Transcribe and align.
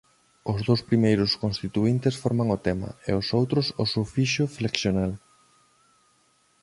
Os 0.51 0.59
dous 0.67 0.81
primeiros 0.89 1.31
constituíntes 1.43 2.15
forman 2.23 2.47
o 2.57 2.61
tema 2.67 2.89
e 3.09 3.11
os 3.21 3.27
outros 3.39 3.65
o 3.83 3.85
sufixo 3.93 4.43
flexional. 4.57 5.11